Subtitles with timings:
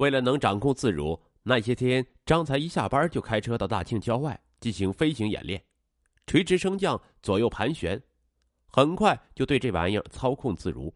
[0.00, 5.62] 为了能掌控自如，那些天张才一下班就开车到大庆郊外进行飞行演练，
[6.26, 8.02] 垂直升降，左右盘旋，
[8.66, 10.94] 很快就对这玩意儿操控自如。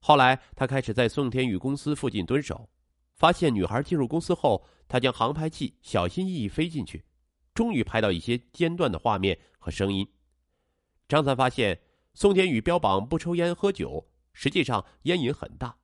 [0.00, 2.68] 后来他开始在宋天宇公司附近蹲守，
[3.16, 7.02] 发现女孩进入公司后，他将航拍器小心翼翼飞进去，
[7.54, 10.06] 终于拍到一些间断的画面和声音。
[11.08, 11.80] 张才发现
[12.12, 15.79] 宋天宇标榜不抽烟喝酒，实际上烟瘾很大。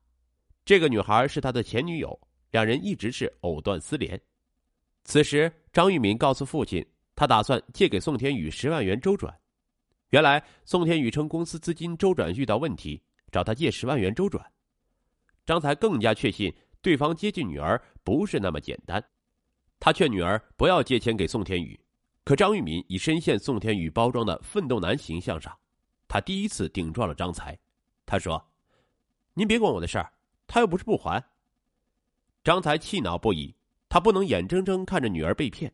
[0.66, 2.20] 这个女孩是他的前女友，
[2.50, 4.20] 两人一直是藕断丝连。
[5.04, 6.84] 此时，张玉敏告诉父亲，
[7.14, 9.32] 他打算借给宋天宇十万元周转。
[10.10, 14.44] 原来，宋天宇称公司资金周转遇到问题，找他借十万元周转。
[15.44, 16.52] 张才更加确信
[16.82, 19.00] 对方接近女儿不是那么简单，
[19.78, 21.78] 他劝女儿不要借钱给宋天宇。
[22.24, 25.56] 可张玉敏已深陷宋天宇包装的奋斗男形象上，
[26.08, 27.56] 他第一次顶撞了张才。
[28.04, 28.44] 他说
[29.32, 30.12] ：“您别管我的事儿，
[30.46, 31.22] 他又不是不还。”
[32.44, 33.54] 张才气恼不已，
[33.88, 35.72] 他不能眼睁睁看着女儿被骗。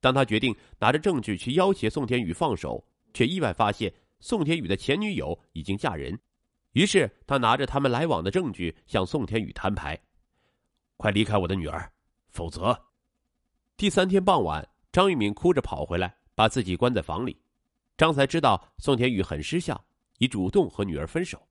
[0.00, 6.18] 当他决定拿着证据去要挟宋天宇放手，却意外发现宋天宇的前女友已经嫁人。
[6.72, 9.98] 于是他拿着他们来往的证据向宋天宇摊牌
[10.96, 11.90] ：“快离开我的女儿，
[12.30, 12.78] 否则……”
[13.76, 14.68] 第三天傍晚。
[14.92, 17.40] 张玉敏哭着跑回来，把自己关在房里。
[17.96, 19.82] 张才知道宋天宇很失相，
[20.18, 21.48] 已主动和女儿分手。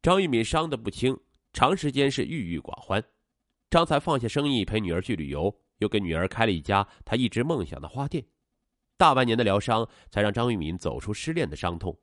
[0.00, 1.18] 张玉敏伤得不轻，
[1.52, 3.02] 长时间是郁郁寡欢。
[3.68, 8.24] 张才放下生意陪女儿去旅游，又给女儿开了一家他一直梦想的花店。
[8.96, 11.96] 大半年的疗伤，才让张玉敏走出失恋的伤痛。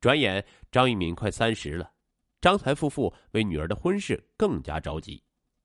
[0.00, 1.92] 转眼，张玉敏快三十了，
[2.40, 5.22] 张才夫妇为女儿的婚事更加着急，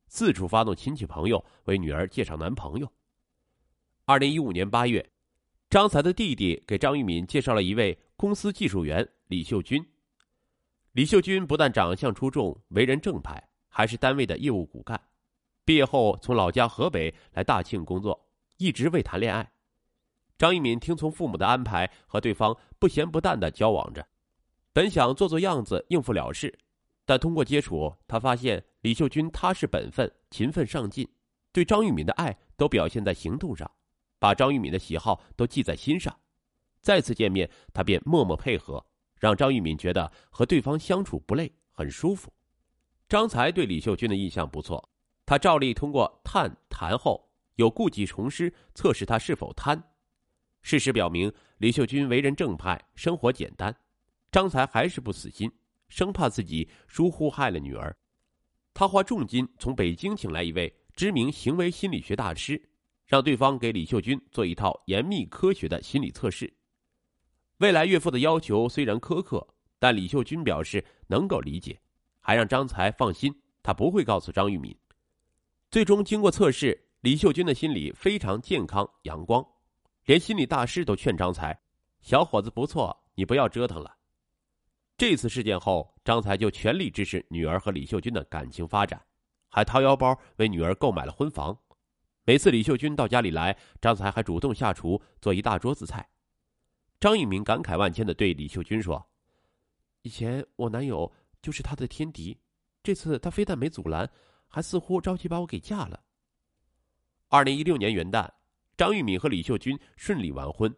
[0.08, 2.92] 四处发动亲戚朋友为女儿介绍男朋友。
[4.06, 5.12] 二零一五年八月，
[5.70, 9.86] 张才的弟弟给张玉敏介绍了一位公司技术员李秀军。
[10.98, 15.00] 李秀军不但长相出众，为人正派，还是单位的业务骨干。
[15.64, 19.48] 毕业后从老家河北来大庆工作，一直未谈恋爱。
[20.40, 24.04] 张玉敏听从父母的安排，和对方不咸不淡的交往着。
[24.74, 26.52] 本想做做样子应付了事，
[27.06, 31.08] 但通过接触，他发现李秀军踏实本分、勤奋上进，
[31.52, 33.70] 对张玉敏的爱都表现在行动上。
[34.18, 36.20] 把张玉敏的喜好都记在心上，
[36.82, 38.84] 再次见面，他便默默配合，
[39.20, 42.32] 让张玉敏觉得和对方相处不累，很舒服。
[43.10, 44.90] 张才对李秀军的印象不错，
[45.26, 49.82] 他照例通过探谈后有故技重施，测试他是否贪。
[50.62, 53.76] 事实表明，李秀军为人正派，生活简单。
[54.32, 55.52] 张才还是不死心，
[55.88, 57.96] 生怕自己疏忽害了女儿，
[58.74, 62.62] 他花重金从北京请来一位知名行为心理学大师。
[63.08, 66.54] 让对方给李秀军做一套严密科学的心理测试。
[67.58, 69.46] 未来岳父的要求虽然苛刻，
[69.80, 71.80] 但李秀军表示能够理解，
[72.20, 74.76] 还让张才放心，他不会告诉张玉敏。
[75.72, 79.44] 最终经过测试，李秀军的心理非常健康阳光，
[80.06, 81.60] 连心理大师都劝张才
[82.00, 83.98] ：“小伙子不错，你不要折腾了。”
[84.96, 89.04] 这次事件后，张才就全力支持女儿和李秀军的感情发展，
[89.50, 91.58] 还掏腰包为女儿购买了婚房。
[92.24, 96.08] 每次李秀军到家里来，张才还主动下厨做一大桌子菜。
[97.00, 99.08] 张一鸣感慨万千的对李秀军说
[100.02, 102.36] ：“以前我男友就是她的天敌，
[102.82, 104.10] 这次他非但没阻拦，
[104.48, 106.02] 还似乎着急把我给嫁了。”
[107.30, 108.28] 二零一六年元旦，
[108.76, 110.76] 张玉敏和李秀军顺利完婚。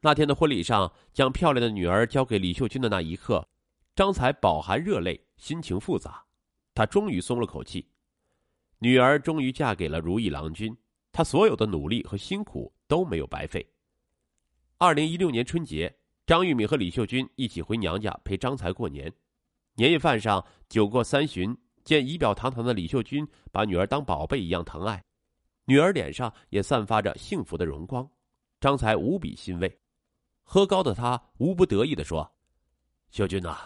[0.00, 3.48] 那天的婚礼上，将漂亮的女儿交给李秀军的那一刻，
[3.94, 6.22] 张才饱含热泪，心情复杂，
[6.74, 7.86] 他终于松了口气。
[8.78, 10.76] 女儿终于嫁给了如意郎君，
[11.12, 13.66] 他所有的努力和辛苦都没有白费。
[14.82, 19.12] 二零一六年春节，张玉敏和李秀军一起回娘家陪张才过年。
[19.74, 21.54] 年夜饭上，酒过三巡，
[21.84, 25.04] 见仪表堂堂的李秀军把女儿当宝贝一样疼爱，
[25.66, 28.10] 女儿脸上也散发着幸福的荣光，
[28.58, 29.78] 张才无比欣慰。
[30.42, 32.34] 喝高的他无不得意的说
[33.12, 33.58] ：“秀军呐，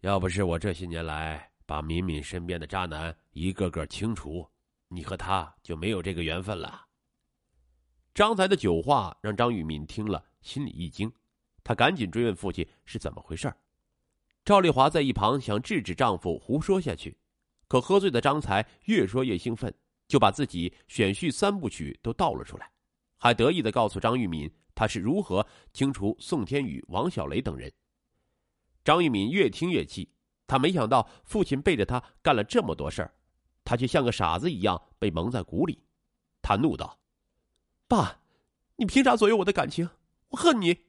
[0.00, 4.44] 要不是我这些年来……”把敏敏身边的渣男一个个清除，
[4.88, 6.87] 你和他就没有这个缘分了。
[8.18, 11.08] 张才的酒话让张玉敏听了心里一惊，
[11.62, 13.54] 她赶紧追问父亲是怎么回事
[14.44, 17.16] 赵丽华在一旁想制止丈夫胡说下去，
[17.68, 19.72] 可喝醉的张才越说越兴奋，
[20.08, 22.68] 就把自己选婿三部曲都倒了出来，
[23.18, 27.72] 还得意的告诉张玉敏他是如何清除宋天宇、王小雷等人。
[28.82, 30.12] 张玉敏越听越气。
[30.48, 33.14] 他没想到父亲背着他干了这么多事儿，
[33.62, 35.80] 他却像个傻子一样被蒙在鼓里。
[36.42, 36.98] 他怒道
[37.88, 38.20] ：“爸，
[38.76, 39.88] 你凭啥左右我的感情？
[40.28, 40.84] 我恨你！”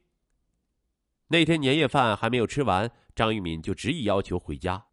[1.28, 4.84] 那天年夜饭还没有吃完，张玉敏就执意要求回家。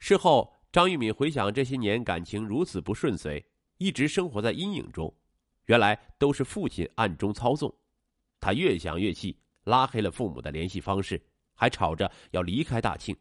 [0.00, 3.46] 事后，张玉敏回想这些年感情如此不顺遂，
[3.78, 5.14] 一直生活在阴影中，
[5.66, 7.72] 原来都是父亲暗中操纵。
[8.40, 13.16] 他越想越气，拉黑了父母的联系方式，还吵着要离开大庆。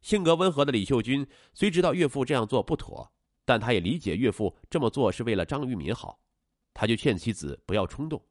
[0.00, 3.12] 性格温和的李秀君虽知道岳父这样做不妥，
[3.44, 6.18] 但他也理解岳父这么做是为了张玉敏好，
[6.72, 8.22] 他就劝妻子不要冲动。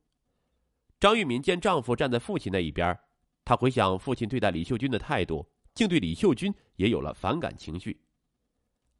[1.00, 2.97] 张玉敏见丈夫站在父亲那一边，
[3.45, 8.00] 她回想父亲对待李秀君的态度，竟对李秀君也有了反感情绪。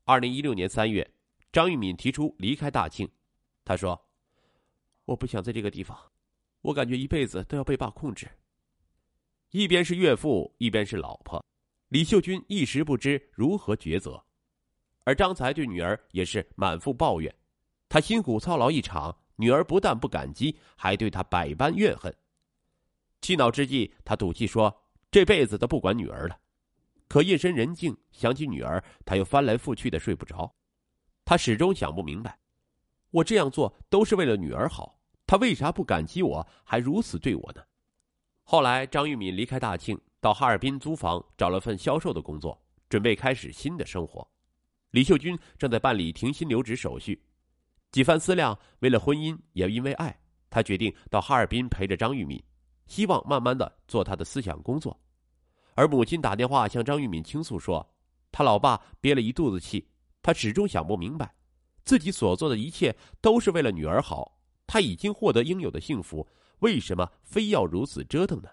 [0.06, 1.08] 二零一六年三月，
[1.52, 3.10] 张玉敏提出离开大庆，
[3.66, 4.10] 她说
[5.06, 5.98] ：“我不想在这个地方，
[6.62, 8.28] 我感觉一辈子都要被爸控制。”
[9.52, 11.44] 一边是岳父，一边是老婆。
[11.90, 14.24] 李秀君一时不知如何抉择，
[15.04, 17.36] 而张才对女儿也是满腹抱怨。
[17.90, 22.14] 他辛苦操劳一场，女儿不但不感激，还对他百般怨恨。
[23.22, 26.38] 气恼之际，他赌气说：“这辈子都不管女儿了。”
[27.08, 30.54] 可夜深人静，想起女儿，他又翻来覆去的睡不着。
[31.24, 32.38] 他始终想不明白，
[33.12, 37.64] 我这样做都是为了女儿好，他为啥不感激我，还如此对我呢？
[38.44, 40.00] 后来，张玉敏离开大庆。
[40.22, 44.30] 到哈尔滨租房，找了份销售的工作，准备开始新的生活。
[44.92, 47.24] 李秀君正在办理停薪留职手续。
[47.92, 50.20] 几番思量，为了婚姻，也因为爱，
[50.50, 52.42] 他决定到哈尔滨陪着张玉敏，
[52.86, 55.00] 希望慢慢的做他的思想工作。
[55.74, 57.96] 而母亲打电话向张玉敏倾诉说，
[58.32, 59.88] 他老爸憋了一肚子气，
[60.22, 61.34] 他始终想不明白，
[61.84, 66.28] 自己所做的一切都是为了女儿好，他已经获得应有的幸福，
[66.60, 68.50] 为什么非要如此折腾呢？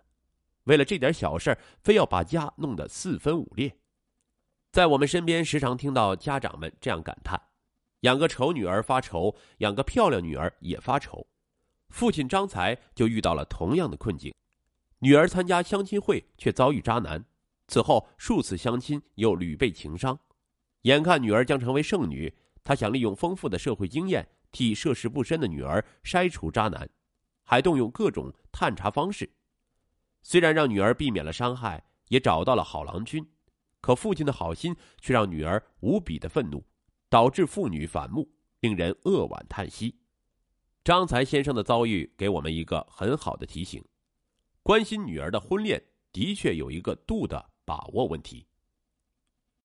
[0.65, 3.77] 为了这点小事非要把家弄得四分五裂。
[4.73, 7.41] 在我们身边，时常听到家长们这样感叹：
[8.01, 11.27] 养个丑女儿发愁，养个漂亮女儿也发愁。
[11.89, 14.35] 父亲张才就遇到了同样的困境，
[14.99, 17.25] 女儿参加相亲会却遭遇渣男，
[17.69, 20.19] 此后数次相亲又屡被情伤。
[20.83, 22.33] 眼看女儿将成为剩女，
[22.63, 26.89] 他想利用丰富的社会经验替涉世不深的女儿筛除渣男，
[27.45, 29.29] 还动用各种探查方式。
[30.23, 33.25] 虽然让女儿避免了伤害，也找到了好郎君，
[33.81, 36.65] 可父亲的好心却让女儿无比的愤怒，
[37.09, 38.29] 导致妇女反目，
[38.61, 39.97] 令人扼腕叹息。
[40.85, 43.85] 张才先生的遭遇给我们一个很好的提醒：
[44.63, 45.83] 关心女儿的婚恋
[46.13, 48.47] 的确有一个度的把握问题。